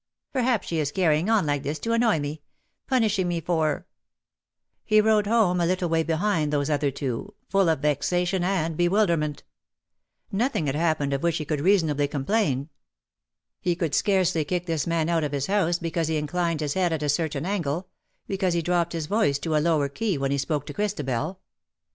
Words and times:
''Perhaps 0.33 0.67
she 0.67 0.79
is 0.79 0.91
carrying 0.91 1.29
on 1.29 1.45
like 1.45 1.61
this 1.61 1.77
to 1.77 1.91
annoy 1.93 2.17
me— 2.19 2.41
punishing 2.87 3.27
me 3.27 3.39
for 3.39 3.81
'^ 3.87 3.91
He 4.83 4.99
rode 4.99 5.27
home 5.27 5.61
a 5.61 5.65
little 5.67 5.89
way 5.89 6.01
behind 6.01 6.51
those 6.51 6.71
other 6.71 6.89
two, 6.89 7.35
full 7.51 7.69
of 7.69 7.81
vexation 7.81 8.43
and 8.43 8.75
bewilderment. 8.75 9.43
Nothing 10.31 10.65
had 10.65 10.73
happened 10.73 11.13
of 11.13 11.21
which 11.21 11.37
he 11.37 11.45
could 11.45 11.61
reasonably 11.61 12.07
com 12.07 12.23
134 12.23 12.53
^^ 12.53 12.65
GAI 12.65 12.65
DONC, 12.65 12.69
LA 12.73 12.73
VOYAGEUSE/^ 12.81 13.61
plain. 13.61 13.69
He 13.69 13.75
could 13.75 13.93
scarcely 13.93 14.43
kick 14.43 14.65
tins 14.65 14.87
man 14.87 15.07
out 15.07 15.23
of 15.23 15.33
his 15.33 15.45
house 15.45 15.77
because 15.77 16.07
he 16.07 16.17
inclined 16.17 16.61
his 16.61 16.73
head 16.73 16.91
at 16.91 17.03
a 17.03 17.07
certain 17.07 17.45
angle— 17.45 17.87
because 18.27 18.55
he 18.55 18.63
dropped 18.63 18.93
his 18.93 19.05
voice 19.05 19.37
to 19.37 19.55
a 19.55 19.61
lower 19.61 19.87
key 19.87 20.17
when 20.17 20.31
he 20.31 20.39
spoke 20.39 20.65
to 20.65 20.73
Christabel. 20.73 21.41